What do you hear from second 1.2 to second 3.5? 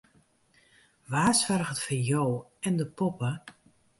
soarget foar jo en de poppe?